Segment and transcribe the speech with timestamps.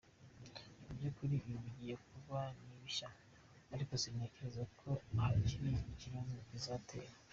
[0.83, 3.09] Mu by’ukuri ibi bigiye kuba ni bishya
[3.73, 4.89] ariko sintekereza ko
[5.21, 5.39] hari
[5.95, 7.13] ikibazo bizatera.